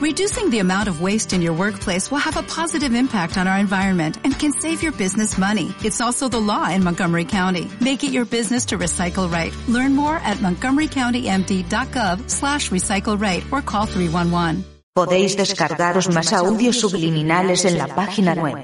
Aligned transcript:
Reducing 0.00 0.48
the 0.48 0.60
amount 0.60 0.88
of 0.88 1.02
waste 1.02 1.34
in 1.34 1.42
your 1.42 1.52
workplace 1.52 2.10
will 2.10 2.24
have 2.24 2.38
a 2.38 2.42
positive 2.42 2.94
impact 2.94 3.36
on 3.36 3.46
our 3.46 3.58
environment 3.58 4.16
and 4.24 4.32
can 4.32 4.50
save 4.50 4.82
your 4.82 4.92
business 4.92 5.36
money. 5.36 5.74
It's 5.84 6.00
also 6.00 6.26
the 6.26 6.40
law 6.40 6.70
in 6.70 6.82
Montgomery 6.82 7.26
County. 7.26 7.68
Make 7.82 8.02
it 8.02 8.10
your 8.10 8.24
business 8.24 8.64
to 8.72 8.78
recycle 8.78 9.30
right. 9.30 9.52
Learn 9.68 9.94
more 9.94 10.16
at 10.16 10.38
montgomerycountymd.gov 10.38 12.30
slash 12.30 12.70
recycle 12.70 13.20
right 13.20 13.44
or 13.52 13.60
call 13.60 13.84
311. 13.84 14.64
Podéis 14.94 15.36
descargaros 15.36 16.08
más 16.08 16.32
audios 16.32 16.80
subliminales 16.80 17.66
en 17.66 17.76
la 17.76 17.94
página 17.94 18.32
web 18.34 18.56